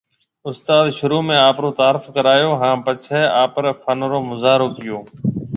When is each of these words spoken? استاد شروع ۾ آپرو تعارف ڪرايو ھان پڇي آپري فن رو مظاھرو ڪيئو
استاد 0.49 0.85
شروع 0.97 1.19
۾ 1.31 1.35
آپرو 1.49 1.69
تعارف 1.79 2.03
ڪرايو 2.15 2.49
ھان 2.61 2.75
پڇي 2.85 3.21
آپري 3.43 3.71
فن 3.81 3.99
رو 4.11 4.19
مظاھرو 4.29 4.67
ڪيئو 4.77 4.99